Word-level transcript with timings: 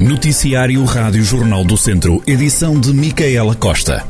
Noticiário 0.00 0.82
Rádio 0.84 1.22
Jornal 1.22 1.62
do 1.62 1.76
Centro, 1.76 2.22
edição 2.26 2.80
de 2.80 2.90
Micaela 2.90 3.54
Costa. 3.54 4.02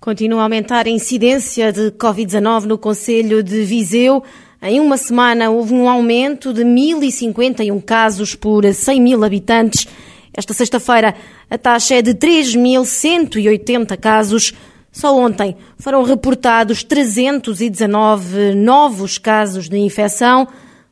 Continua 0.00 0.42
a 0.42 0.42
aumentar 0.44 0.86
a 0.86 0.90
incidência 0.90 1.72
de 1.72 1.90
Covid-19 1.90 2.66
no 2.66 2.78
Conselho 2.78 3.42
de 3.42 3.64
Viseu. 3.64 4.22
Em 4.62 4.78
uma 4.78 4.96
semana 4.96 5.50
houve 5.50 5.74
um 5.74 5.88
aumento 5.88 6.52
de 6.52 6.62
1.051 6.62 7.82
casos 7.82 8.36
por 8.36 8.64
100 8.72 9.00
mil 9.00 9.24
habitantes. 9.24 9.88
Esta 10.32 10.54
sexta-feira 10.54 11.16
a 11.50 11.58
taxa 11.58 11.96
é 11.96 12.00
de 12.00 12.14
3.180 12.14 13.96
casos. 13.96 14.54
Só 14.92 15.18
ontem 15.18 15.56
foram 15.76 16.04
reportados 16.04 16.84
319 16.84 18.54
novos 18.54 19.18
casos 19.18 19.68
de 19.68 19.76
infecção, 19.78 20.46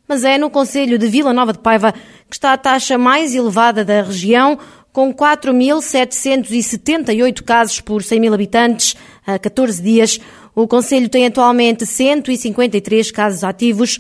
mas 0.09 0.25
é 0.25 0.39
no 0.39 0.51
Conselho 0.51 0.99
de 0.99 1.07
Vila 1.07 1.33
Nova 1.33 1.53
de 1.53 1.59
Paiva 1.59 1.95
que 2.29 2.37
está 2.37 2.53
a 2.53 2.59
taxa 2.59 2.99
mais 2.99 3.35
elevada 3.35 3.85
da 3.85 4.03
região, 4.03 4.59
com 4.93 5.13
4.778 5.13 7.43
casos 7.43 7.81
por 7.81 8.01
100 8.03 8.21
mil 8.21 8.33
habitantes 8.33 8.95
a 9.27 9.37
14 9.39 9.83
dias. 9.83 10.21
O 10.55 10.69
Conselho 10.69 11.09
tem 11.09 11.27
atualmente 11.27 11.85
153 11.85 13.11
casos 13.11 13.43
ativos. 13.43 13.99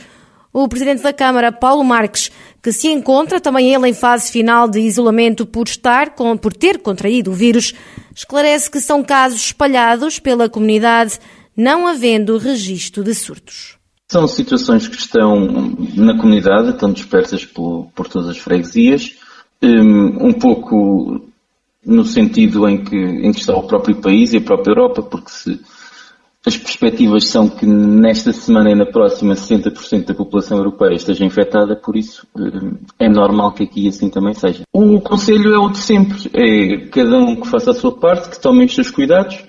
O 0.52 0.68
Presidente 0.68 1.02
da 1.02 1.12
Câmara, 1.12 1.50
Paulo 1.50 1.82
Marques, 1.82 2.30
que 2.62 2.72
se 2.72 2.86
encontra 2.88 3.40
também 3.40 3.74
ele 3.74 3.88
em 3.88 3.94
fase 3.94 4.30
final 4.30 4.68
de 4.68 4.78
isolamento 4.78 5.44
por 5.44 5.66
estar 5.66 6.10
com, 6.10 6.36
por 6.36 6.52
ter 6.52 6.78
contraído 6.78 7.32
o 7.32 7.34
vírus, 7.34 7.74
esclarece 8.14 8.70
que 8.70 8.80
são 8.80 9.02
casos 9.02 9.46
espalhados 9.46 10.20
pela 10.20 10.48
comunidade, 10.48 11.18
não 11.56 11.88
havendo 11.88 12.38
registro 12.38 13.02
de 13.02 13.14
surtos. 13.14 13.76
São 14.08 14.28
situações 14.28 14.86
que 14.86 14.96
estão 14.96 15.74
na 15.96 16.16
comunidade, 16.16 16.70
estão 16.70 16.92
dispersas 16.92 17.44
por, 17.44 17.88
por 17.94 18.06
todas 18.06 18.28
as 18.28 18.38
freguesias, 18.38 19.16
um 19.62 20.32
pouco 20.32 21.28
no 21.84 22.04
sentido 22.04 22.68
em 22.68 22.82
que, 22.84 22.96
em 22.96 23.32
que 23.32 23.40
está 23.40 23.54
o 23.54 23.66
próprio 23.66 23.96
país 23.96 24.32
e 24.32 24.38
a 24.38 24.40
própria 24.40 24.72
Europa, 24.72 25.02
porque 25.02 25.30
se, 25.30 25.60
as 26.46 26.56
perspectivas 26.56 27.26
são 27.26 27.48
que 27.48 27.64
nesta 27.64 28.30
semana 28.32 28.70
e 28.70 28.74
na 28.74 28.84
próxima 28.84 29.34
60% 29.34 30.04
da 30.04 30.14
população 30.14 30.58
europeia 30.58 30.94
esteja 30.94 31.24
infectada, 31.24 31.74
por 31.74 31.96
isso 31.96 32.26
é 32.98 33.08
normal 33.08 33.52
que 33.52 33.64
aqui 33.64 33.88
assim 33.88 34.10
também 34.10 34.34
seja. 34.34 34.62
O 34.72 35.00
conselho 35.00 35.54
é 35.54 35.58
o 35.58 35.70
de 35.70 35.78
sempre, 35.78 36.30
é 36.34 36.86
cada 36.88 37.16
um 37.16 37.36
que 37.36 37.48
faça 37.48 37.70
a 37.70 37.74
sua 37.74 37.92
parte, 37.92 38.28
que 38.28 38.40
tome 38.40 38.64
os 38.66 38.74
seus 38.74 38.90
cuidados 38.90 39.42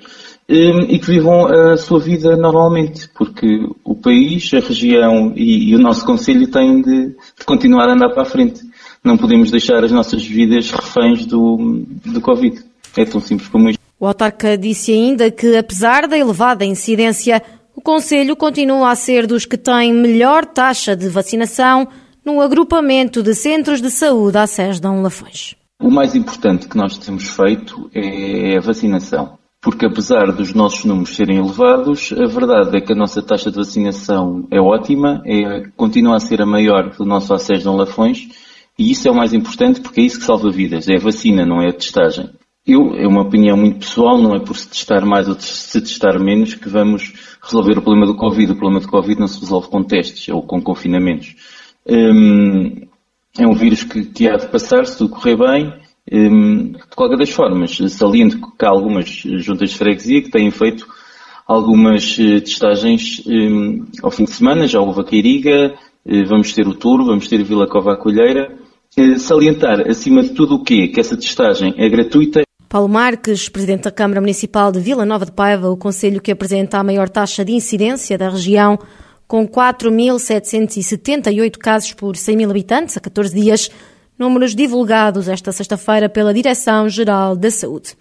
e 0.48 1.00
que 1.00 1.08
vivam 1.08 1.48
a 1.48 1.76
sua 1.78 2.00
vida 2.00 2.38
normalmente, 2.38 3.10
porque 3.16 3.48
o 3.84 3.96
país, 3.96 4.52
a 4.54 4.60
região 4.60 5.34
e, 5.36 5.72
e 5.72 5.76
o 5.76 5.80
nosso 5.80 6.06
conselho 6.06 6.48
têm 6.48 6.82
de, 6.82 7.08
de 7.08 7.46
continuar 7.46 7.90
a 7.90 7.94
andar 7.94 8.10
para 8.10 8.22
a 8.22 8.26
frente 8.26 8.62
não 9.06 9.18
podemos 9.18 9.52
deixar 9.52 9.84
as 9.84 9.92
nossas 9.92 10.26
vidas 10.26 10.72
reféns 10.72 11.26
do, 11.28 11.86
do 12.06 12.20
Covid. 12.20 12.60
É 12.98 13.06
tão 13.06 13.22
simples 13.22 13.48
como 13.50 13.70
isto. 13.70 13.80
O 14.00 14.08
autarca 14.08 14.58
disse 14.58 14.92
ainda 14.92 15.30
que, 15.30 15.56
apesar 15.56 16.08
da 16.08 16.18
elevada 16.18 16.66
incidência, 16.66 17.42
o 17.76 17.82
Conselho 17.82 18.36
continua 18.36 18.90
a 18.90 18.96
ser 18.96 19.28
dos 19.28 19.46
que 19.46 19.58
têm 19.58 19.94
melhor 19.94 20.46
taxa 20.46 20.96
de 20.96 21.08
vacinação 21.08 21.88
no 22.26 22.42
agrupamento 22.42 23.22
de 23.22 23.36
centros 23.36 23.80
de 23.80 23.92
saúde 23.92 24.38
à 24.38 24.46
Dom 24.82 25.02
Lafões. 25.02 25.56
O 25.80 25.92
mais 25.92 26.16
importante 26.16 26.68
que 26.68 26.76
nós 26.76 26.98
temos 26.98 27.30
feito 27.30 27.90
é 27.94 28.58
a 28.58 28.62
vacinação. 28.62 29.38
Porque 29.66 29.88
apesar 29.88 30.32
dos 30.32 30.54
nossos 30.54 30.86
números 30.86 31.16
serem 31.16 31.40
elevados, 31.40 32.14
a 32.14 32.28
verdade 32.28 32.78
é 32.78 32.82
que 32.82 32.94
a 32.94 32.96
nossa 32.96 33.20
taxa 33.20 33.50
de 33.50 33.58
vacinação 33.58 34.48
é 34.52 34.62
ótima, 34.62 35.24
é, 35.26 35.64
continua 35.76 36.18
a 36.18 36.20
ser 36.20 36.40
a 36.40 36.46
maior 36.46 36.92
do 36.96 37.04
nosso 37.04 37.34
acesso 37.34 37.64
Dom 37.64 37.76
Lafões 37.76 38.28
e 38.78 38.92
isso 38.92 39.08
é 39.08 39.12
o 39.12 39.16
mais 39.16 39.34
importante 39.34 39.82
porque 39.82 40.02
é 40.02 40.04
isso 40.04 40.20
que 40.20 40.26
salva 40.26 40.52
vidas, 40.52 40.88
é 40.88 40.98
a 40.98 41.00
vacina, 41.00 41.48
não 41.48 41.64
é 41.64 41.70
a 41.70 41.74
testagem. 41.74 42.30
Eu, 42.64 42.94
é 42.94 43.08
uma 43.08 43.24
opinião 43.24 43.58
muito 43.58 43.80
pessoal, 43.80 44.22
não 44.22 44.36
é 44.36 44.40
por 44.40 44.56
se 44.56 44.70
testar 44.70 45.04
mais 45.04 45.28
ou 45.28 45.34
se 45.40 45.82
testar 45.82 46.20
menos 46.20 46.54
que 46.54 46.70
vamos 46.70 47.14
resolver 47.42 47.80
o 47.80 47.82
problema 47.82 48.06
do 48.06 48.16
Covid. 48.16 48.52
O 48.52 48.56
problema 48.56 48.82
do 48.82 48.88
Covid 48.88 49.20
não 49.20 49.28
se 49.28 49.40
resolve 49.40 49.68
com 49.70 49.82
testes 49.82 50.30
ou 50.30 50.44
com 50.44 50.62
confinamentos. 50.62 51.36
Hum, 51.90 52.86
é 53.36 53.48
um 53.48 53.56
vírus 53.56 53.84
que, 53.84 54.06
que, 54.06 54.30
há 54.30 54.38
de 54.38 54.48
passar 54.48 54.86
se 54.86 54.96
tudo 54.96 55.10
correr 55.10 55.36
bem. 55.36 55.85
Hum, 56.12 56.74
de 56.74 56.96
qualquer 56.96 57.18
das 57.18 57.32
formas, 57.32 57.78
saliento 57.90 58.40
que 58.58 58.66
há 58.66 58.70
algumas 58.70 59.10
juntas 59.10 59.72
de 59.72 59.78
freguesia 59.78 60.22
que 60.22 60.30
têm 60.30 60.52
feito 60.52 60.88
algumas 61.48 62.16
eh, 62.20 62.42
testagens 62.42 63.24
hum, 63.26 63.86
ao 64.04 64.12
fim 64.12 64.26
de 64.26 64.32
semana, 64.32 64.68
já 64.68 64.80
houve 64.80 65.02
a 65.02 65.04
Queiriga, 65.04 65.74
eh, 66.06 66.24
vamos 66.26 66.54
ter 66.54 66.68
o 66.68 66.76
Touro, 66.76 67.06
vamos 67.06 67.28
ter 67.28 67.44
Vila 67.44 67.68
Cova 67.68 67.94
à 67.94 67.98
Colheira, 67.98 68.56
salientar, 69.18 69.82
acima 69.90 70.24
de 70.24 70.30
tudo, 70.30 70.56
o 70.56 70.64
quê? 70.64 70.88
Que 70.88 71.00
essa 71.00 71.18
testagem 71.18 71.74
é 71.78 71.90
gratuita. 71.90 72.44
Paulo 72.70 72.90
Marques, 72.90 73.50
Presidente 73.50 73.84
da 73.84 73.92
Câmara 73.92 74.22
Municipal 74.22 74.72
de 74.72 74.80
Vila 74.80 75.06
Nova 75.06 75.26
de 75.26 75.32
Paiva, 75.32 75.70
o 75.70 75.78
Conselho 75.78 76.22
que 76.22 76.32
apresenta 76.32 76.78
a 76.78 76.84
maior 76.84 77.10
taxa 77.10 77.44
de 77.44 77.52
incidência 77.52 78.18
da 78.18 78.30
região, 78.30 78.80
com 79.28 79.48
4.778 79.48 81.58
casos 81.58 81.94
por 81.94 82.16
100 82.16 82.38
mil 82.38 82.50
habitantes 82.50 82.98
a 82.98 83.00
14 83.00 83.34
dias, 83.34 83.72
números 84.18 84.56
divulgados 84.56 85.28
esta 85.28 85.52
sexta-feira 85.52 86.10
pela 86.10 86.34
Direção-Geral 86.34 87.36
da 87.36 87.52
Saúde. 87.52 87.96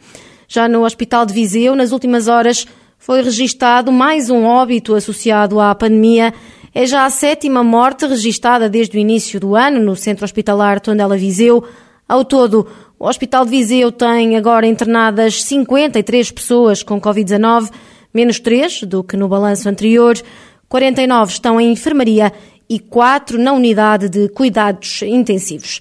Já 0.47 0.69
no 0.69 0.85
Hospital 0.85 1.27
de 1.27 1.35
Viseu, 1.35 1.75
nas 1.75 1.93
últimas 1.93 2.29
horas, 2.29 2.67
foi 2.99 3.23
registado 3.23 3.91
mais 3.91 4.31
um 4.31 4.45
óbito 4.45 4.95
associado 4.95 5.61
à 5.61 5.75
pandemia 5.75 6.33
é 6.75 6.85
já 6.87 7.05
a 7.05 7.11
sétima 7.11 7.63
morte 7.63 8.05
registada 8.05 8.69
desde 8.69 8.99
o 8.99 9.01
início 9.01 9.39
do 9.39 9.55
ano 9.55 9.79
no 9.79 9.95
Centro 9.95 10.25
Hospitalar 10.25 10.81
Tondela 10.81 11.17
Viseu. 11.17 11.65
Ao 12.09 12.25
todo, 12.25 12.67
o 12.99 13.07
Hospital 13.07 13.45
de 13.45 13.53
Viseu 13.53 13.93
tem 13.93 14.37
agora 14.37 14.67
internadas 14.67 15.45
53 15.45 16.33
pessoas 16.33 16.83
com 16.83 17.01
Covid-19, 17.01 17.71
menos 18.13 18.41
3 18.41 18.83
do 18.83 19.05
que 19.05 19.17
no 19.17 19.29
balanço 19.29 19.69
anterior. 19.69 20.21
49 20.69 21.33
estão 21.33 21.61
em 21.61 21.71
enfermaria 21.71 22.33
e 22.69 22.81
4 22.81 23.39
na 23.39 23.53
unidade 23.53 24.09
de 24.09 24.29
cuidados 24.31 25.03
intensivos. 25.03 25.81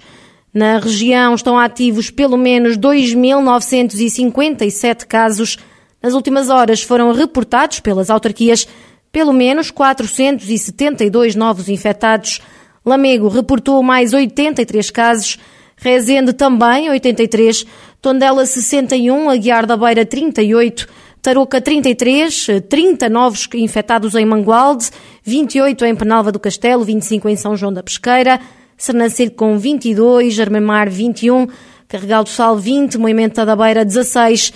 Na 0.54 0.78
região 0.78 1.34
estão 1.34 1.58
ativos 1.58 2.12
pelo 2.12 2.38
menos 2.38 2.78
2.957 2.78 5.08
casos. 5.08 5.58
Nas 6.02 6.14
últimas 6.14 6.50
horas 6.50 6.84
foram 6.84 7.12
reportados 7.12 7.80
pelas 7.80 8.10
autarquias 8.10 8.68
pelo 9.12 9.34
menos 9.34 9.72
472 9.72 11.36
novos 11.36 11.70
infectados. 11.70 12.40
Lamego 12.86 13.30
reportou 13.30 13.82
mais 13.82 14.14
83 14.14 14.92
casos, 14.92 15.40
Rezende 15.76 16.34
também 16.34 16.90
83, 16.90 17.66
Tondela 18.02 18.46
61, 18.46 19.30
Aguiar 19.30 19.66
da 19.66 19.76
Beira 19.76 20.06
38, 20.06 20.88
Tarouca 21.22 21.60
33, 21.60 22.48
30 22.70 23.10
novos 23.10 23.48
infectados 23.54 24.16
em 24.16 24.26
Mangualde, 24.26 24.90
28 25.24 25.86
em 25.86 25.96
Penalva 25.96 26.32
do 26.32 26.40
Castelo, 26.40 26.84
25 26.84 27.30
em 27.30 27.36
São 27.36 27.56
João 27.56 27.74
da 27.74 27.84
Pesqueira, 27.84 28.40
Sernancelho 28.78 29.32
com 29.32 29.58
22, 29.58 30.40
Armamar 30.40 30.90
21, 30.90 31.48
Carregal 31.88 32.24
do 32.24 32.30
Sal 32.30 32.58
20, 32.58 32.98
Moimenta 32.98 33.46
da 33.46 33.56
Beira 33.56 33.86
16, 33.86 34.54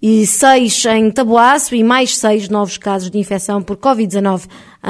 e 0.00 0.26
seis 0.26 0.84
em 0.84 1.10
Taboaço 1.10 1.74
e 1.74 1.82
mais 1.82 2.16
seis 2.16 2.48
novos 2.48 2.76
casos 2.76 3.10
de 3.10 3.18
infecção 3.18 3.62
por 3.62 3.76
Covid-19 3.76 4.42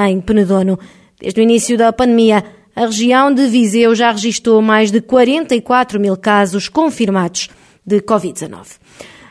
em 0.09 0.19
Penedono. 0.19 0.77
Desde 1.19 1.39
o 1.39 1.43
início 1.43 1.77
da 1.77 1.93
pandemia, 1.93 2.43
a 2.75 2.81
região 2.81 3.33
de 3.33 3.47
Viseu 3.47 3.95
já 3.95 4.11
registrou 4.11 4.61
mais 4.61 4.91
de 4.91 5.01
44 5.01 5.99
mil 5.99 6.15
casos 6.17 6.67
confirmados 6.69 7.49
de 7.85 8.01
Covid-19. 8.01 8.77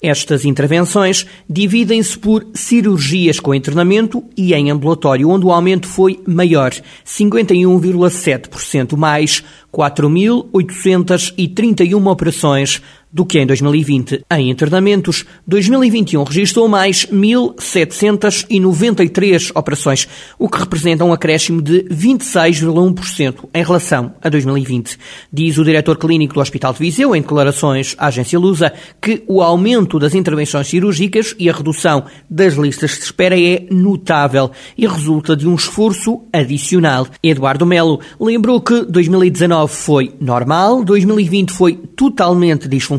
Estas 0.00 0.44
intervenções 0.44 1.26
dividem-se 1.50 2.16
por 2.16 2.46
cirurgias 2.54 3.40
com 3.40 3.52
internamento 3.52 4.22
e 4.36 4.54
em 4.54 4.70
ambulatório, 4.70 5.28
onde 5.28 5.44
o 5.44 5.52
aumento 5.52 5.88
foi 5.88 6.20
maior, 6.24 6.70
51,7% 7.04 8.96
mais, 8.96 9.42
4.831 9.72 12.06
operações 12.06 12.80
do 13.12 13.24
que 13.24 13.38
em 13.38 13.46
2020. 13.46 14.24
Em 14.30 14.50
internamentos, 14.50 15.24
2021 15.46 16.24
registrou 16.24 16.68
mais 16.68 17.06
1.793 17.06 19.52
operações, 19.54 20.06
o 20.38 20.46
que 20.48 20.58
representa 20.58 21.04
um 21.04 21.12
acréscimo 21.12 21.62
de 21.62 21.84
26,1% 21.84 23.48
em 23.54 23.64
relação 23.64 24.12
a 24.22 24.28
2020. 24.28 24.98
Diz 25.32 25.56
o 25.58 25.64
diretor 25.64 25.96
clínico 25.96 26.34
do 26.34 26.40
Hospital 26.40 26.74
de 26.74 26.80
Viseu, 26.80 27.16
em 27.16 27.22
declarações 27.22 27.94
à 27.98 28.08
agência 28.08 28.38
Lusa, 28.38 28.74
que 29.00 29.24
o 29.26 29.40
aumento 29.42 29.98
das 29.98 30.14
intervenções 30.14 30.68
cirúrgicas 30.68 31.34
e 31.38 31.48
a 31.48 31.52
redução 31.52 32.04
das 32.28 32.52
listas 32.54 32.90
de 32.92 33.04
espera 33.04 33.40
é 33.40 33.64
notável 33.70 34.50
e 34.76 34.86
resulta 34.86 35.34
de 35.34 35.48
um 35.48 35.54
esforço 35.54 36.20
adicional. 36.32 37.06
Eduardo 37.22 37.64
Melo 37.64 38.00
lembrou 38.20 38.60
que 38.60 38.84
2019 38.84 39.72
foi 39.72 40.12
normal, 40.20 40.84
2020 40.84 41.52
foi 41.52 41.72
totalmente 41.74 42.68
disfuncional 42.68 42.98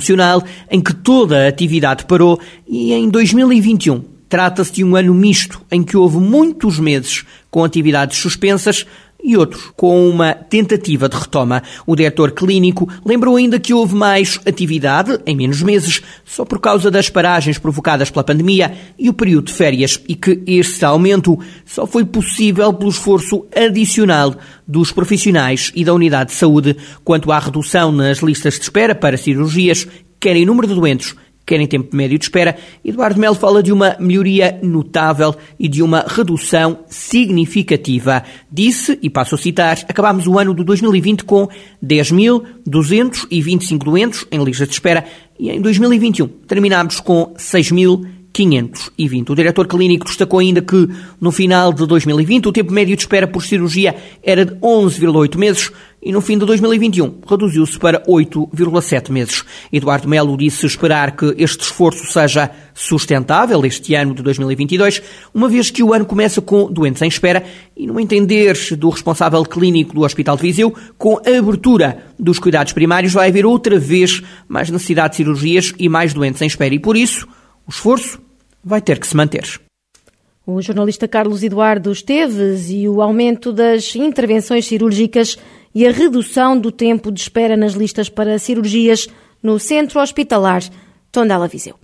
em 0.69 0.81
que 0.81 0.93
toda 0.93 1.45
a 1.45 1.47
atividade 1.47 2.05
parou 2.05 2.39
e 2.67 2.93
em 2.93 3.09
2021 3.09 4.03
trata-se 4.29 4.71
de 4.71 4.83
um 4.83 4.95
ano 4.95 5.13
misto 5.13 5.61
em 5.71 5.83
que 5.83 5.97
houve 5.97 6.17
muitos 6.17 6.79
meses 6.79 7.25
com 7.49 7.63
atividades 7.63 8.17
suspensas 8.17 8.85
e 9.23 9.35
outros 9.35 9.71
com 9.75 10.09
uma 10.09 10.33
tentativa 10.33 11.09
de 11.09 11.17
retoma. 11.17 11.61
O 11.85 11.95
diretor 11.95 12.31
clínico 12.31 12.87
lembrou 13.05 13.35
ainda 13.35 13.59
que 13.59 13.73
houve 13.73 13.95
mais 13.95 14.39
atividade 14.45 15.19
em 15.25 15.35
menos 15.35 15.61
meses, 15.61 16.01
só 16.23 16.45
por 16.45 16.59
causa 16.59 16.89
das 16.89 17.09
paragens 17.09 17.57
provocadas 17.57 18.09
pela 18.09 18.23
pandemia 18.23 18.73
e 18.97 19.09
o 19.09 19.13
período 19.13 19.45
de 19.47 19.53
férias, 19.53 20.01
e 20.07 20.15
que 20.15 20.41
este 20.47 20.85
aumento 20.85 21.37
só 21.65 21.85
foi 21.85 22.05
possível 22.05 22.73
pelo 22.73 22.89
esforço 22.89 23.45
adicional 23.55 24.35
dos 24.67 24.91
profissionais 24.91 25.71
e 25.75 25.83
da 25.83 25.93
unidade 25.93 26.31
de 26.31 26.35
saúde 26.35 26.75
quanto 27.03 27.31
à 27.31 27.39
redução 27.39 27.91
nas 27.91 28.19
listas 28.19 28.55
de 28.55 28.61
espera 28.61 28.95
para 28.95 29.17
cirurgias, 29.17 29.87
quer 30.19 30.35
em 30.35 30.45
número 30.45 30.67
de 30.67 30.75
doentes, 30.75 31.15
quer 31.49 31.59
em 31.59 31.65
tempo 31.65 31.95
médio 31.95 32.19
de 32.19 32.25
espera, 32.25 32.55
Eduardo 32.85 33.19
Melo 33.19 33.33
fala 33.33 33.63
de 33.63 33.73
uma 33.73 33.95
melhoria 33.99 34.59
notável 34.61 35.35
e 35.59 35.67
de 35.67 35.81
uma 35.81 36.05
redução 36.07 36.81
significativa. 36.87 38.23
Disse, 38.51 38.99
e 39.01 39.09
passo 39.09 39.33
a 39.33 39.37
citar, 39.37 39.79
acabámos 39.87 40.27
o 40.27 40.37
ano 40.37 40.53
de 40.53 40.63
2020 40.63 41.23
com 41.23 41.49
10.225 41.83 43.83
doentes 43.83 44.27
em 44.31 44.43
lista 44.43 44.67
de 44.67 44.73
espera 44.73 45.03
e 45.39 45.49
em 45.49 45.59
2021 45.59 46.27
terminámos 46.27 46.99
com 46.99 47.33
6.000 47.35 48.18
520. 48.39 49.31
O 49.31 49.35
diretor 49.35 49.67
clínico 49.67 50.05
destacou 50.05 50.39
ainda 50.39 50.61
que, 50.61 50.87
no 51.19 51.29
final 51.29 51.73
de 51.73 51.85
2020, 51.85 52.47
o 52.47 52.51
tempo 52.53 52.71
médio 52.71 52.95
de 52.95 53.01
espera 53.01 53.27
por 53.27 53.43
cirurgia 53.43 53.95
era 54.23 54.45
de 54.45 54.55
11,8 54.55 55.37
meses 55.37 55.71
e 56.01 56.13
no 56.13 56.21
fim 56.21 56.37
de 56.37 56.45
2021 56.45 57.19
reduziu-se 57.27 57.77
para 57.77 58.01
8,7 58.05 59.11
meses. 59.11 59.43
Eduardo 59.73 60.07
Melo 60.07 60.37
disse 60.37 60.65
esperar 60.65 61.17
que 61.17 61.35
este 61.37 61.63
esforço 61.63 62.05
seja 62.05 62.49
sustentável 62.73 63.65
este 63.65 63.93
ano 63.95 64.15
de 64.15 64.23
2022, 64.23 65.01
uma 65.33 65.49
vez 65.49 65.69
que 65.69 65.83
o 65.83 65.93
ano 65.93 66.05
começa 66.05 66.39
com 66.39 66.71
doentes 66.71 67.01
em 67.01 67.09
espera 67.09 67.43
e, 67.75 67.85
no 67.85 67.99
entender 67.99 68.57
do 68.77 68.87
responsável 68.87 69.43
clínico 69.43 69.93
do 69.93 70.03
Hospital 70.03 70.37
de 70.37 70.43
Viseu, 70.43 70.73
com 70.97 71.17
a 71.17 71.37
abertura 71.37 72.05
dos 72.17 72.39
cuidados 72.39 72.71
primários 72.71 73.11
vai 73.11 73.27
haver 73.27 73.45
outra 73.45 73.77
vez 73.77 74.23
mais 74.47 74.69
necessidade 74.69 75.11
de 75.11 75.17
cirurgias 75.17 75.73
e 75.77 75.89
mais 75.89 76.13
doentes 76.13 76.41
em 76.41 76.47
espera 76.47 76.73
e, 76.73 76.79
por 76.79 76.95
isso, 76.95 77.27
o 77.67 77.71
esforço 77.71 78.28
vai 78.63 78.81
ter 78.81 78.99
que 78.99 79.07
se 79.07 79.15
manter. 79.15 79.59
O 80.45 80.61
jornalista 80.61 81.07
Carlos 81.07 81.43
Eduardo 81.43 81.91
Esteves 81.91 82.69
e 82.69 82.89
o 82.89 83.01
aumento 83.01 83.53
das 83.53 83.95
intervenções 83.95 84.65
cirúrgicas 84.65 85.37
e 85.75 85.85
a 85.85 85.91
redução 85.91 86.57
do 86.57 86.71
tempo 86.71 87.11
de 87.11 87.21
espera 87.21 87.55
nas 87.55 87.73
listas 87.73 88.09
para 88.09 88.39
cirurgias 88.39 89.07
no 89.43 89.59
Centro 89.59 89.99
Hospitalar 89.99 90.63
Tondela 91.11 91.47
Viseu. 91.47 91.75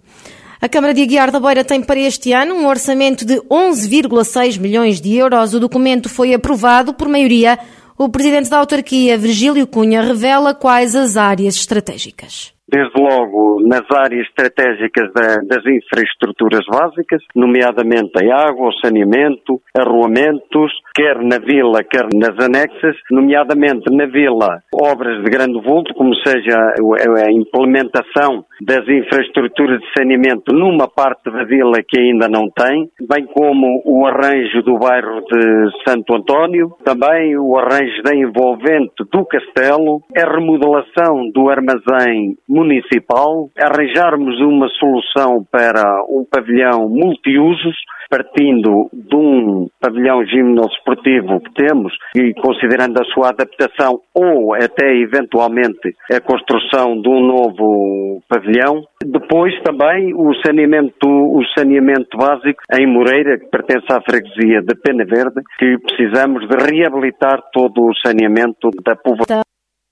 A 0.60 0.68
Câmara 0.68 0.94
de 0.94 1.04
Aguiar 1.04 1.32
da 1.32 1.40
Beira 1.40 1.64
tem 1.64 1.82
para 1.82 2.00
este 2.00 2.32
ano 2.32 2.56
um 2.56 2.66
orçamento 2.66 3.24
de 3.24 3.36
11,6 3.42 4.58
milhões 4.58 5.00
de 5.00 5.16
euros. 5.16 5.54
O 5.54 5.60
documento 5.60 6.10
foi 6.10 6.34
aprovado 6.34 6.94
por 6.94 7.08
maioria. 7.08 7.60
O 7.98 8.10
presidente 8.10 8.50
da 8.50 8.58
autarquia, 8.58 9.18
Virgílio 9.18 9.68
Cunha, 9.68 10.02
revela 10.02 10.56
quais 10.56 10.96
as 10.96 11.18
áreas 11.18 11.56
estratégicas 11.56 12.55
desde 12.68 13.00
logo 13.00 13.62
nas 13.62 13.86
áreas 13.92 14.28
estratégicas 14.28 15.12
da, 15.14 15.38
das 15.48 15.66
infraestruturas 15.66 16.66
básicas, 16.70 17.22
nomeadamente 17.36 18.12
a 18.24 18.48
água, 18.50 18.70
o 18.70 18.74
saneamento, 18.74 19.62
arruamentos, 19.78 20.72
quer 20.96 21.18
na 21.22 21.38
vila, 21.38 21.84
quer 21.84 22.08
nas 22.14 22.38
anexas, 22.44 22.96
nomeadamente 23.12 23.86
na 23.92 24.06
vila, 24.06 24.60
obras 24.74 25.24
de 25.24 25.30
grande 25.30 25.62
vulto, 25.62 25.94
como 25.94 26.16
seja 26.16 26.58
a 26.58 27.32
implementação 27.32 28.46
das 28.62 28.88
infraestruturas 28.88 29.80
de 29.80 29.88
saneamento 29.98 30.54
numa 30.54 30.88
parte 30.88 31.30
da 31.30 31.44
vila 31.44 31.84
que 31.88 32.00
ainda 32.00 32.28
não 32.28 32.50
tem, 32.50 32.90
bem 33.08 33.26
como 33.28 33.82
o 33.86 34.06
arranjo 34.08 34.64
do 34.64 34.78
bairro 34.80 35.22
de 35.22 35.70
Santo 35.88 36.16
António, 36.16 36.72
também 36.84 37.38
o 37.38 37.58
arranjo 37.58 38.02
da 38.04 38.16
envolvente 38.16 39.04
do 39.12 39.26
castelo, 39.26 40.02
a 40.16 40.34
remodelação 40.34 41.30
do 41.34 41.50
armazém 41.50 42.36
municipal, 42.56 43.50
arranjarmos 43.58 44.40
uma 44.40 44.70
solução 44.70 45.46
para 45.52 45.84
um 46.08 46.26
pavilhão 46.30 46.88
multiusos, 46.88 47.76
partindo 48.10 48.90
de 48.94 49.16
um 49.16 49.68
pavilhão 49.82 50.26
gimnodesportivo 50.26 51.42
que 51.42 51.54
temos 51.54 51.94
e 52.16 52.34
considerando 52.36 52.98
a 53.02 53.06
sua 53.06 53.30
adaptação 53.30 54.00
ou 54.14 54.54
até 54.54 54.96
eventualmente 54.96 55.96
a 56.10 56.22
construção 56.22 57.02
de 57.02 57.10
um 57.10 57.20
novo 57.20 58.22
pavilhão. 58.30 58.84
Depois 59.04 59.54
também 59.62 60.14
o 60.16 60.34
saneamento, 60.46 61.08
o 61.08 61.44
saneamento 61.58 62.18
básico 62.18 62.62
em 62.80 62.88
Moreira, 62.88 63.38
que 63.38 63.48
pertence 63.48 63.86
à 63.92 64.00
freguesia 64.02 64.62
de 64.62 64.76
Pena 64.76 65.04
Verde, 65.04 65.42
que 65.60 65.78
precisamos 65.80 66.48
de 66.48 66.56
reabilitar 66.56 67.42
todo 67.52 67.86
o 67.86 67.96
saneamento 67.96 68.70
da 68.84 68.96
população. 68.96 69.42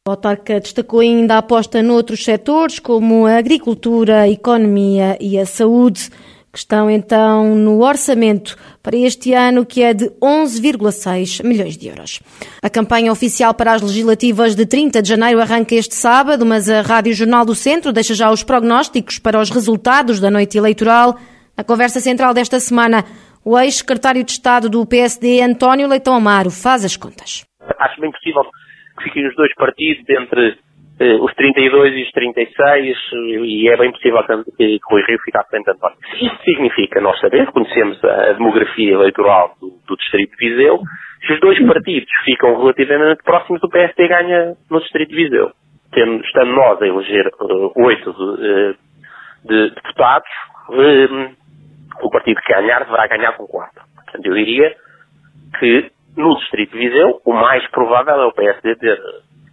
O 0.05 0.11
autarca 0.11 0.59
destacou 0.59 0.99
ainda 0.99 1.35
a 1.35 1.37
aposta 1.37 1.81
noutros 1.81 2.25
setores, 2.25 2.77
como 2.77 3.25
a 3.25 3.37
agricultura, 3.37 4.23
a 4.23 4.29
economia 4.29 5.17
e 5.17 5.39
a 5.39 5.45
saúde, 5.45 6.09
que 6.51 6.57
estão 6.57 6.91
então 6.91 7.55
no 7.55 7.81
orçamento 7.81 8.57
para 8.81 8.97
este 8.97 9.33
ano, 9.33 9.65
que 9.65 9.81
é 9.81 9.93
de 9.93 10.09
11,6 10.21 11.41
milhões 11.45 11.77
de 11.77 11.87
euros. 11.87 12.19
A 12.61 12.69
campanha 12.69 13.13
oficial 13.13 13.53
para 13.53 13.71
as 13.71 13.81
legislativas 13.81 14.55
de 14.55 14.65
30 14.65 15.01
de 15.01 15.07
janeiro 15.07 15.39
arranca 15.39 15.73
este 15.73 15.95
sábado, 15.95 16.45
mas 16.45 16.69
a 16.69 16.81
Rádio 16.81 17.13
Jornal 17.13 17.45
do 17.45 17.55
Centro 17.55 17.93
deixa 17.93 18.13
já 18.13 18.29
os 18.29 18.43
prognósticos 18.43 19.19
para 19.19 19.39
os 19.39 19.49
resultados 19.49 20.19
da 20.19 20.29
noite 20.29 20.57
eleitoral. 20.57 21.15
Na 21.55 21.63
conversa 21.63 22.01
central 22.01 22.33
desta 22.33 22.59
semana, 22.59 23.05
o 23.41 23.57
ex-secretário 23.57 24.25
de 24.25 24.33
Estado 24.33 24.67
do 24.67 24.85
PSD, 24.85 25.39
António 25.39 25.87
Leitão 25.87 26.13
Amaro, 26.13 26.51
faz 26.51 26.83
as 26.83 26.97
contas. 26.97 27.45
Acho 27.79 28.01
bem 28.01 28.11
possível 28.11 28.43
fiquem 29.03 29.27
os 29.27 29.35
dois 29.35 29.53
partidos 29.55 30.03
entre 30.09 30.57
eh, 30.99 31.15
os 31.15 31.33
32 31.33 31.95
e 31.95 32.03
os 32.03 32.11
36 32.11 32.97
e 33.43 33.69
é 33.69 33.77
bem 33.77 33.91
possível 33.91 34.23
que, 34.57 34.79
Rui 34.89 35.03
Rio 35.07 35.19
fique 35.23 35.37
à 35.37 35.43
frente 35.43 35.65
de 35.65 35.71
António. 35.71 35.97
Isso 36.21 36.37
significa, 36.43 37.01
nós 37.01 37.19
sabemos, 37.19 37.49
conhecemos 37.51 38.03
a 38.03 38.33
demografia 38.33 38.93
eleitoral 38.93 39.55
do, 39.59 39.71
do 39.87 39.95
Distrito 39.97 40.31
de 40.37 40.49
Viseu, 40.49 40.79
se 41.25 41.33
os 41.33 41.39
dois 41.39 41.57
partidos 41.65 42.09
ficam 42.25 42.57
relativamente 42.57 43.23
próximos, 43.23 43.63
o 43.63 43.69
PSD 43.69 44.07
ganha 44.07 44.55
no 44.69 44.79
Distrito 44.81 45.09
de 45.09 45.15
Viseu. 45.15 45.51
Tendo, 45.93 46.23
estando 46.23 46.51
nós 46.51 46.81
a 46.81 46.87
eleger 46.87 47.27
uh, 47.39 47.71
oito 47.75 48.09
uh, 48.09 48.37
de, 48.37 48.75
de, 49.45 49.75
deputados, 49.75 50.29
uh, 50.69 51.31
o 52.01 52.09
partido 52.09 52.41
que 52.41 52.53
ganhar 52.53 52.83
deverá 52.83 53.07
ganhar 53.07 53.33
com 53.33 53.47
quatro. 53.47 53.81
Portanto, 53.95 54.25
eu 54.25 54.33
diria 54.33 54.75
que 55.59 55.91
no 56.15 56.35
Distrito 56.37 56.71
de 56.71 56.79
Viseu, 56.79 57.21
o 57.25 57.33
mais 57.33 57.65
provável 57.71 58.15
é 58.15 58.25
o 58.25 58.33
PSD 58.33 58.75
ter, 58.75 58.99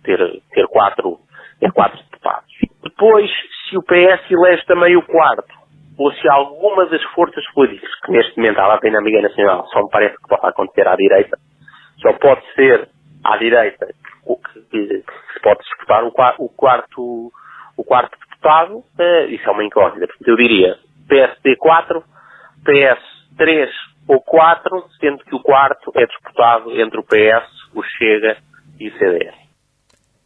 ter, 0.04 0.42
ter, 0.52 0.66
quatro, 0.68 1.18
ter 1.58 1.72
quatro 1.72 1.98
deputados. 1.98 2.50
Depois, 2.82 3.30
se 3.68 3.76
o 3.76 3.82
PS 3.82 4.30
elege 4.30 4.64
também 4.66 4.96
o 4.96 5.02
quarto, 5.02 5.60
ou 5.98 6.12
se 6.12 6.28
alguma 6.28 6.86
das 6.86 7.02
forças 7.14 7.44
políticas, 7.52 7.90
que 8.04 8.12
neste 8.12 8.36
momento 8.36 8.58
há 8.58 8.74
a 8.74 8.80
dinâmica 8.80 9.20
nacional, 9.22 9.66
só 9.68 9.82
me 9.82 9.90
parece 9.90 10.16
que 10.16 10.28
pode 10.28 10.46
acontecer 10.46 10.88
à 10.88 10.96
direita, 10.96 11.36
só 12.00 12.12
pode 12.14 12.42
ser 12.54 12.88
à 13.24 13.36
direita 13.36 13.86
que, 13.86 14.60
que, 14.70 14.86
que 14.86 15.32
se 15.34 15.40
pode 15.42 15.60
disputar 15.60 16.04
o, 16.04 16.12
o, 16.38 16.48
quarto, 16.48 17.30
o 17.76 17.84
quarto 17.84 18.18
deputado, 18.18 18.78
uh, 18.78 19.28
isso 19.28 19.48
é 19.48 19.52
uma 19.52 19.64
incógnita. 19.64 20.06
Portanto, 20.06 20.28
eu 20.28 20.36
diria 20.36 20.76
PSD 21.08 21.56
4, 21.56 22.02
PS 22.64 23.36
3 23.36 23.89
ou 24.06 24.20
4, 24.20 24.84
sendo 25.00 25.24
que 25.24 25.34
o 25.34 25.40
quarto 25.40 25.92
é 25.94 26.06
disputado 26.06 26.70
entre 26.80 26.98
o 26.98 27.04
PS, 27.04 27.48
o 27.74 27.82
Chega 27.82 28.36
e 28.78 28.88
o 28.88 28.98
CDS. 28.98 29.34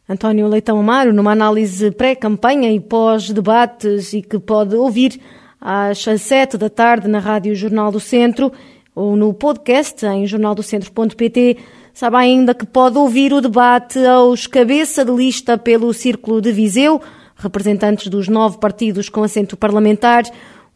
António 0.07 0.47
Leitão 0.47 0.79
Amaro, 0.79 1.11
numa 1.11 1.31
análise 1.31 1.91
pré-campanha 1.91 2.71
e 2.71 2.79
pós-debates 2.79 4.13
e 4.13 4.21
que 4.21 4.37
pode 4.37 4.75
ouvir 4.75 5.19
às 5.59 5.97
7 5.97 6.57
da 6.57 6.69
tarde 6.69 7.07
na 7.07 7.17
Rádio 7.17 7.55
Jornal 7.55 7.91
do 7.91 7.99
Centro 7.99 8.51
ou 8.93 9.15
no 9.15 9.33
podcast 9.33 10.05
em 10.05 10.27
jornaldocentro.pt. 10.27 11.57
Sabe 11.91 12.17
ainda 12.17 12.53
que 12.53 12.67
pode 12.67 12.97
ouvir 12.97 13.33
o 13.33 13.41
debate 13.41 14.05
aos 14.05 14.45
cabeça 14.45 15.03
de 15.03 15.11
lista 15.11 15.57
pelo 15.57 15.91
Círculo 15.91 16.39
de 16.39 16.51
Viseu, 16.51 17.01
representantes 17.35 18.07
dos 18.07 18.27
nove 18.27 18.59
partidos 18.59 19.09
com 19.09 19.23
assento 19.23 19.57
parlamentar, 19.57 20.23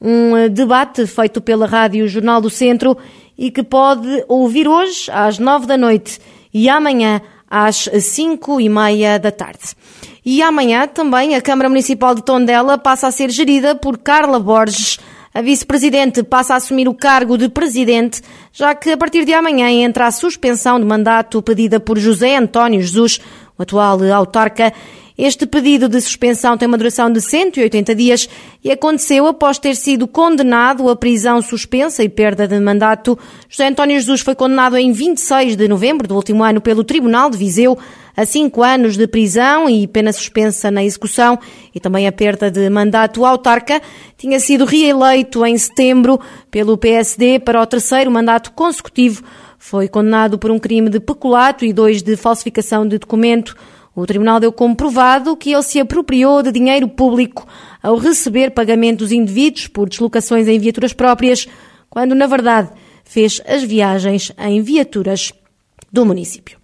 um 0.02 0.36
eh, 0.38 0.50
debate 0.50 1.06
feito 1.06 1.42
pela 1.42 1.66
Rádio 1.66 2.08
Jornal 2.08 2.42
do 2.42 2.50
Centro 2.50 2.98
e 3.38 3.52
que 3.52 3.64
pode 3.64 4.24
ouvir 4.28 4.68
hoje 4.68 5.10
às 5.12 5.40
nove 5.40 5.66
da 5.66 5.78
noite 5.78 6.20
e 6.54 6.70
amanhã 6.70 7.22
às 7.50 7.90
cinco 8.02 8.62
e 8.62 8.70
meia 8.70 9.18
da 9.18 9.32
tarde. 9.32 9.76
E 10.26 10.42
amanhã 10.42 10.88
também 10.88 11.36
a 11.36 11.42
Câmara 11.42 11.70
Municipal 11.70 12.14
de 12.14 12.24
Tondela 12.24 12.78
passa 12.78 13.08
a 13.08 13.12
ser 13.12 13.30
gerida 13.30 13.74
por 13.76 13.98
Carla 13.98 14.40
Borges. 14.40 15.00
A 15.34 15.42
vice-presidente 15.42 16.24
passa 16.24 16.54
a 16.54 16.58
assumir 16.58 16.88
o 16.88 16.94
cargo 16.94 17.38
de 17.38 17.50
presidente, 17.50 18.22
já 18.52 18.76
que 18.76 18.92
a 18.92 18.98
partir 18.98 19.26
de 19.26 19.34
amanhã 19.34 19.70
entra 19.70 20.08
a 20.08 20.12
suspensão 20.12 20.80
de 20.80 20.86
mandato 20.86 21.42
pedida 21.42 21.80
por 21.80 21.98
José 21.98 22.36
António 22.36 22.82
Jesus, 22.82 23.20
o 23.58 23.62
atual 23.62 24.00
autarca, 24.14 24.74
este 25.22 25.46
pedido 25.46 25.90
de 25.90 26.00
suspensão 26.00 26.58
tem 26.58 26.66
uma 26.66 26.78
duração 26.78 27.12
de 27.12 27.20
180 27.20 27.94
dias 27.94 28.30
e 28.64 28.72
aconteceu 28.72 29.28
após 29.28 29.60
ter 29.60 29.76
sido 29.76 30.08
condenado 30.08 30.88
a 30.88 30.96
prisão 30.96 31.42
suspensa 31.42 32.02
e 32.02 32.08
perda 32.08 32.48
de 32.48 32.58
mandato. 32.58 33.20
José 33.50 33.68
António 33.68 34.00
Jesus 34.00 34.22
foi 34.22 34.34
condenado 34.34 34.78
em 34.78 34.94
26 34.94 35.58
de 35.58 35.68
novembro 35.68 36.08
do 36.08 36.16
último 36.16 36.42
ano 36.42 36.62
pelo 36.62 36.86
Tribunal 36.86 37.30
de 37.30 37.38
Viseu 37.38 37.78
a 38.16 38.26
cinco 38.26 38.64
anos 38.64 38.96
de 38.96 39.08
prisão 39.08 39.70
e 39.70 39.86
pena 39.88 40.14
suspensa 40.14 40.72
na 40.72 40.86
execução 40.86 41.38
e 41.76 41.82
também 41.82 42.08
a 42.08 42.14
perda 42.14 42.50
de 42.50 42.70
mandato 42.70 43.26
autarca. 43.26 43.82
Tinha 44.18 44.40
sido 44.40 44.64
reeleito 44.64 45.46
em 45.46 45.58
setembro 45.58 46.18
pelo 46.50 46.78
PSD 46.78 47.40
para 47.40 47.62
o 47.62 47.66
terceiro 47.66 48.10
mandato 48.10 48.54
consecutivo. 48.54 49.22
Foi 49.58 49.90
condenado 49.90 50.40
por 50.40 50.50
um 50.50 50.58
crime 50.58 50.90
de 50.90 51.02
peculato 51.02 51.66
e 51.66 51.74
dois 51.74 52.02
de 52.02 52.16
falsificação 52.16 52.88
de 52.88 52.98
documento. 52.98 53.54
O 53.96 54.06
tribunal 54.06 54.40
deu 54.40 54.52
como 54.52 54.76
provado 54.76 55.36
que 55.36 55.52
ele 55.52 55.64
se 55.64 55.80
apropriou 55.80 56.42
de 56.42 56.52
dinheiro 56.52 56.88
público 56.88 57.46
ao 57.82 57.98
receber 57.98 58.52
pagamentos 58.52 59.12
indevidos 59.12 59.68
por 59.68 59.90
deslocações 59.90 60.48
em 60.48 60.60
viaturas 60.60 60.94
próprias, 60.94 61.48
quando 61.90 62.14
na 62.14 62.28
verdade 62.28 62.70
fez 63.04 63.42
as 63.48 63.64
viagens 63.64 64.32
em 64.38 64.62
viaturas 64.62 65.34
do 65.92 66.06
município. 66.06 66.60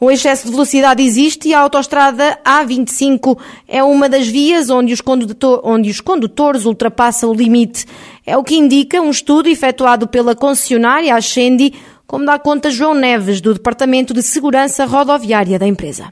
O 0.00 0.10
excesso 0.10 0.46
de 0.46 0.52
velocidade 0.52 1.02
existe 1.02 1.50
e 1.50 1.54
a 1.54 1.60
autoestrada 1.60 2.38
A25 2.42 3.36
é 3.68 3.84
uma 3.84 4.08
das 4.08 4.26
vias 4.26 4.70
onde 4.70 4.94
os, 4.94 5.02
condutor, 5.02 5.60
onde 5.62 5.90
os 5.90 6.00
condutores 6.00 6.64
ultrapassam 6.64 7.30
o 7.30 7.34
limite. 7.34 7.84
É 8.24 8.34
o 8.34 8.42
que 8.42 8.56
indica 8.56 9.02
um 9.02 9.10
estudo 9.10 9.50
efetuado 9.50 10.08
pela 10.08 10.34
concessionária 10.34 11.14
Ascendi, 11.14 11.74
como 12.06 12.24
dá 12.24 12.38
conta 12.38 12.70
João 12.70 12.94
Neves, 12.94 13.42
do 13.42 13.52
Departamento 13.52 14.14
de 14.14 14.22
Segurança 14.22 14.86
Rodoviária 14.86 15.58
da 15.58 15.66
empresa. 15.66 16.10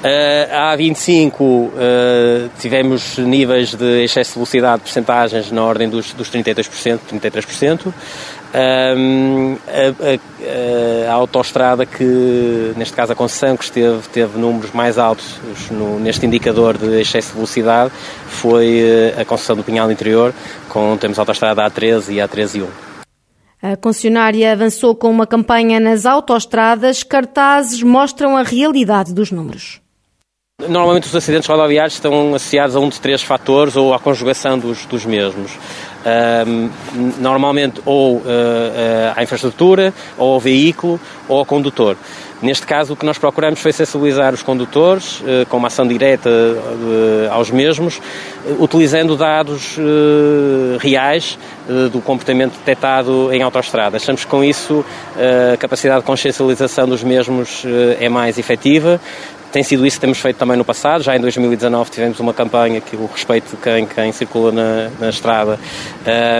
Uh, 0.00 0.72
a 0.72 0.76
A25 0.78 1.40
uh, 1.42 1.70
tivemos 2.58 3.18
níveis 3.18 3.74
de 3.74 4.02
excesso 4.02 4.30
de 4.30 4.34
velocidade, 4.36 4.82
percentagens 4.82 5.52
na 5.52 5.62
ordem 5.62 5.90
dos, 5.90 6.14
dos 6.14 6.30
32%, 6.30 7.00
33%. 7.12 7.92
Um, 8.52 9.56
a, 9.68 11.08
a, 11.08 11.10
a, 11.10 11.12
autoestrada 11.12 11.84
que, 11.84 12.72
neste 12.76 12.94
caso 12.94 13.12
a 13.12 13.14
concessão, 13.14 13.56
que 13.58 13.64
esteve, 13.64 14.08
teve 14.08 14.38
números 14.38 14.72
mais 14.72 14.96
altos 14.96 15.38
no, 15.70 16.00
neste 16.00 16.24
indicador 16.24 16.78
de 16.78 17.00
excesso 17.00 17.28
de 17.28 17.34
velocidade 17.34 17.92
foi 18.26 19.12
a 19.20 19.24
concessão 19.24 19.54
do 19.54 19.62
Pinhal 19.62 19.92
Interior, 19.92 20.34
com 20.70 20.96
temos 20.96 21.18
a 21.18 21.22
autoestrada 21.22 21.62
A13 21.62 22.14
e 22.14 22.16
A13 22.16 22.56
e 22.56 22.62
1. 22.62 22.68
A 23.62 23.76
concessionária 23.76 24.50
avançou 24.50 24.96
com 24.96 25.10
uma 25.10 25.26
campanha 25.26 25.78
nas 25.78 26.06
autoestradas, 26.06 27.02
cartazes 27.02 27.82
mostram 27.82 28.34
a 28.34 28.42
realidade 28.42 29.12
dos 29.12 29.30
números. 29.30 29.80
Normalmente 30.68 31.06
os 31.06 31.14
acidentes 31.14 31.48
rodoviários 31.48 31.94
estão 31.94 32.34
associados 32.34 32.76
a 32.76 32.80
um 32.80 32.88
de 32.88 33.00
três 33.00 33.22
fatores 33.22 33.76
ou 33.76 33.94
à 33.94 33.98
conjugação 33.98 34.58
dos, 34.58 34.84
dos 34.86 35.06
mesmos. 35.06 35.52
Normalmente 37.18 37.80
ou 37.84 38.16
uh, 38.16 38.22
à 39.14 39.22
infraestrutura, 39.22 39.92
ou 40.16 40.34
ao 40.34 40.40
veículo, 40.40 41.00
ou 41.28 41.38
ao 41.38 41.44
condutor. 41.44 41.96
Neste 42.40 42.66
caso, 42.66 42.94
o 42.94 42.96
que 42.96 43.04
nós 43.04 43.18
procuramos 43.18 43.60
foi 43.60 43.70
sensibilizar 43.70 44.32
os 44.32 44.42
condutores 44.42 45.20
uh, 45.20 45.46
com 45.48 45.58
uma 45.58 45.68
ação 45.68 45.86
direta 45.86 46.30
aos 47.30 47.50
mesmos, 47.50 48.00
utilizando 48.58 49.14
dados 49.16 49.76
reais 50.80 51.38
do 51.92 52.00
comportamento 52.00 52.52
detectado 52.52 53.30
em 53.32 53.42
autoestrada. 53.42 53.98
Achamos 53.98 54.24
que 54.24 54.30
com 54.30 54.42
isso 54.42 54.84
a 55.52 55.56
capacidade 55.58 56.00
de 56.00 56.06
consciencialização 56.06 56.88
dos 56.88 57.04
mesmos 57.04 57.62
é 58.00 58.08
mais 58.08 58.38
efetiva, 58.38 58.98
tem 59.52 59.62
sido 59.62 59.86
isso 59.86 59.96
que 59.96 60.00
temos 60.00 60.18
feito 60.18 60.36
também 60.36 60.56
no 60.56 60.64
passado. 60.64 61.02
Já 61.02 61.16
em 61.16 61.20
2019 61.20 61.90
tivemos 61.90 62.20
uma 62.20 62.32
campanha 62.32 62.80
que 62.80 62.96
o 62.96 63.06
respeito 63.06 63.50
de 63.50 63.56
quem, 63.56 63.86
quem 63.86 64.12
circula 64.12 64.52
na, 64.52 64.90
na 64.98 65.10
estrada, 65.10 65.58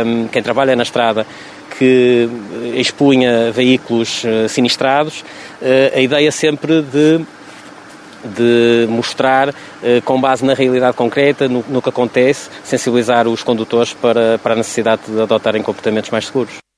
um, 0.06 0.28
quem 0.28 0.42
trabalha 0.42 0.76
na 0.76 0.82
estrada, 0.82 1.26
que 1.78 2.28
expunha 2.74 3.50
veículos 3.50 4.24
uh, 4.24 4.48
sinistrados. 4.48 5.20
Uh, 5.60 5.96
a 5.96 6.00
ideia 6.00 6.30
sempre 6.30 6.82
de 6.82 7.20
de 8.22 8.86
mostrar, 8.90 9.48
uh, 9.48 9.54
com 10.04 10.20
base 10.20 10.44
na 10.44 10.52
realidade 10.52 10.94
concreta, 10.94 11.48
no, 11.48 11.64
no, 11.66 11.80
que 11.80 11.88
acontece, 11.88 12.50
sensibilizar 12.62 13.26
os 13.26 13.42
condutores 13.42 13.94
para, 13.94 14.38
para 14.42 14.52
a 14.52 14.56
necessidade 14.56 15.02
de 15.08 15.22
adotarem 15.22 15.62
comportamentos 15.62 16.10
mais 16.10 16.26
seguros. 16.26 16.69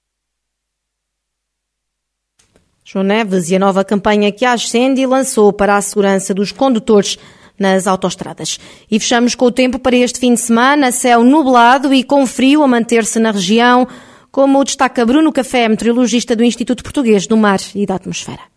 João 2.93 3.07
Neves 3.07 3.51
e 3.51 3.57
a 3.57 3.59
nova 3.59 3.83
campanha 3.83 4.31
que 4.31 4.45
a 4.45 4.53
Ascendi 4.53 5.07
lançou 5.07 5.51
para 5.51 5.79
a 5.79 5.81
segurança 5.81 6.35
dos 6.35 6.53
condutores 6.53 7.19
nas 7.59 7.87
autoestradas. 7.87 8.59
E 8.91 9.01
fechamos 9.01 9.35
com 9.35 9.47
o 9.47 9.51
tempo 9.51 9.79
para 9.79 9.97
este 9.97 10.21
fim 10.21 10.35
de 10.35 10.41
semana, 10.41 10.93
céu 10.93 11.25
nublado 11.25 11.95
e 11.95 12.05
com 12.05 12.27
frio 12.27 12.63
a 12.63 12.69
manter-se 12.69 13.19
na 13.19 13.31
região, 13.31 13.89
como 14.31 14.63
destaca 14.63 15.07
Bruno 15.07 15.33
Café, 15.33 15.67
meteorologista 15.71 16.37
do 16.37 16.45
Instituto 16.45 16.83
Português 16.83 17.27
do 17.27 17.35
Mar 17.35 17.61
e 17.75 17.87
da 17.87 17.95
Atmosfera. 17.95 18.53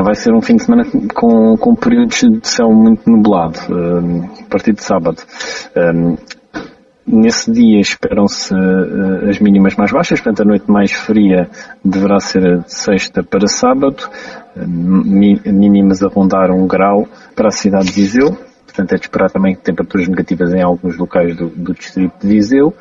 Vai 0.00 0.14
ser 0.14 0.32
um 0.32 0.40
fim 0.40 0.54
de 0.54 0.62
semana 0.62 0.84
com, 1.12 1.56
com 1.56 1.74
períodos 1.74 2.20
de 2.20 2.46
céu 2.46 2.70
muito 2.70 3.10
nublado, 3.10 3.58
um, 3.68 4.26
a 4.44 4.48
partir 4.48 4.74
de 4.74 4.82
sábado. 4.84 5.20
Um, 5.76 6.16
Nesse 7.06 7.52
dia 7.52 7.80
esperam-se 7.80 8.52
uh, 8.52 9.30
as 9.30 9.38
mínimas 9.38 9.76
mais 9.76 9.92
baixas, 9.92 10.20
portanto 10.20 10.42
a 10.42 10.44
noite 10.44 10.68
mais 10.68 10.92
fria 10.92 11.48
deverá 11.84 12.18
ser 12.18 12.58
de 12.58 12.72
sexta 12.72 13.22
para 13.22 13.46
sábado, 13.46 14.08
uh, 14.56 14.66
mínimas 14.66 16.02
a 16.02 16.08
rondar 16.08 16.50
um 16.50 16.66
grau 16.66 17.06
para 17.36 17.46
a 17.46 17.52
cidade 17.52 17.86
de 17.86 17.92
Viseu, 17.92 18.36
portanto 18.64 18.92
é 18.92 18.96
de 18.96 19.02
esperar 19.02 19.30
também 19.30 19.54
temperaturas 19.54 20.08
negativas 20.08 20.52
em 20.52 20.62
alguns 20.62 20.98
locais 20.98 21.36
do, 21.36 21.46
do 21.46 21.72
distrito 21.74 22.14
de 22.20 22.26
Viseu 22.26 22.74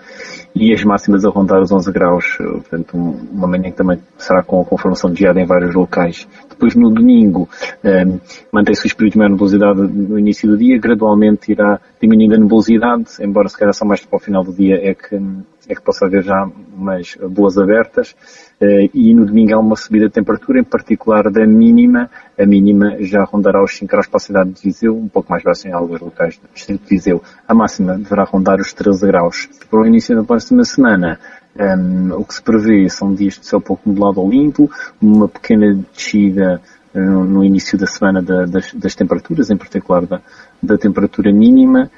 e 0.56 0.74
as 0.74 0.84
máximas 0.86 1.26
a 1.26 1.30
rondar 1.30 1.62
os 1.62 1.72
11 1.72 1.92
graus, 1.92 2.38
portanto 2.38 2.96
uma 2.96 3.46
manhã 3.46 3.64
que 3.64 3.74
também 3.74 4.00
será 4.18 4.42
com 4.42 4.62
a 4.62 4.66
conformação 4.66 5.12
de 5.12 5.20
geada 5.20 5.40
em 5.42 5.46
vários 5.46 5.76
locais. 5.76 6.26
Depois 6.50 6.74
no 6.76 6.90
domingo 6.90 7.50
um, 7.84 8.20
mantém-se 8.54 8.86
o 8.86 8.88
espírito 8.88 9.14
de 9.14 9.20
maior 9.20 9.32
nebulosidade 9.32 9.82
no 9.82 10.18
início 10.18 10.50
do 10.50 10.58
dia, 10.58 10.80
gradualmente 10.80 11.52
irá 11.52 11.80
diminuindo 12.02 12.36
a 12.36 12.38
nebulosidade, 12.38 13.06
embora 13.20 13.50
se 13.50 13.58
calhar 13.58 13.74
só 13.74 13.84
mais 13.84 14.06
para 14.06 14.16
o 14.16 14.20
final 14.20 14.44
do 14.44 14.54
dia 14.54 14.76
é 14.76 14.94
que, 14.94 15.20
é 15.68 15.76
que 15.76 15.82
possa 15.82 16.06
haver 16.06 16.24
já 16.24 16.48
umas 16.76 17.16
boas 17.30 17.58
abertas. 17.58 18.16
Uh, 18.62 18.90
e 18.94 19.14
no 19.14 19.26
domingo 19.26 19.54
há 19.54 19.60
uma 19.60 19.76
subida 19.76 20.08
de 20.08 20.14
temperatura, 20.14 20.60
em 20.60 20.64
particular 20.64 21.30
da 21.30 21.46
mínima. 21.46 22.10
A 22.40 22.46
mínima 22.46 22.98
já 23.02 23.24
rondará 23.24 23.64
os 23.64 23.76
5 23.76 23.90
graus 23.90 24.08
para 24.08 24.18
a 24.18 24.20
cidade 24.20 24.52
de 24.52 24.62
Viseu, 24.62 24.98
um 24.98 25.08
pouco 25.08 25.32
mais 25.32 25.44
baixa 25.44 25.68
em 25.68 25.72
alguns 25.72 26.00
locais 26.02 26.38
do 26.38 26.48
distrito 26.54 26.84
de 26.84 26.90
Viseu. 26.90 27.22
A 27.48 27.54
máxima 27.54 27.98
deverá 27.98 28.24
rondar 28.24 28.60
os 28.60 28.74
13 28.74 29.08
graus. 29.08 29.50
Para 29.70 29.80
o 29.82 29.86
início 29.86 30.16
da 30.16 30.24
próxima 30.24 30.64
semana, 30.64 31.20
um, 31.58 32.14
o 32.20 32.26
que 32.26 32.34
se 32.34 32.42
prevê 32.42 32.90
são 32.90 33.14
dias 33.14 33.40
de 33.40 33.46
céu 33.46 33.62
pouco 33.62 33.88
nublado 33.88 34.20
ou 34.20 34.30
limpo, 34.30 34.70
uma 35.02 35.28
pequena 35.28 35.80
descida 35.94 36.62
um, 36.94 37.24
no 37.24 37.44
início 37.44 37.78
da 37.78 37.88
semana 37.88 38.22
da, 38.22 38.46
das, 38.46 38.74
das, 38.74 38.96
temperaturas, 38.96 39.50
em 39.50 39.58
particular 39.58 40.06
da, 40.06 40.22
da 40.62 40.78
temperatura 40.78 41.32
mínima. 41.32 41.90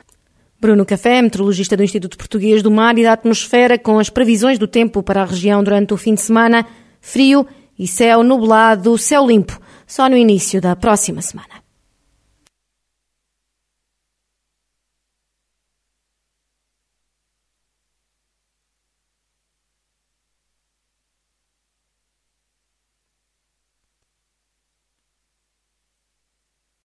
Bruno 0.60 0.86
Café, 0.86 1.22
meteorologista 1.22 1.78
do 1.78 1.84
Instituto 1.84 2.18
Português 2.18 2.64
do 2.64 2.72
Mar 2.72 2.98
e 2.98 3.04
da 3.04 3.14
Atmosfera, 3.14 3.78
com 3.78 4.00
as 4.00 4.10
previsões 4.10 4.58
do 4.58 4.68
tempo 4.68 5.04
para 5.04 5.22
a 5.22 5.26
região 5.26 5.64
durante 5.64 5.94
o 5.94 5.98
fim 5.98 6.16
de 6.16 6.22
semana, 6.22 6.66
frio 7.00 7.46
e 7.78 7.88
céu 7.88 8.24
nublado, 8.24 8.98
céu 8.98 9.28
limpo, 9.28 9.60
só 9.86 10.10
no 10.10 10.18
início 10.18 10.60
da 10.60 10.76
próxima 10.76 11.22
semana. 11.22 11.67